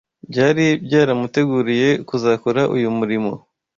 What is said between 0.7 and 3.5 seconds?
byaramuteguriye kuzakora uyu murimo.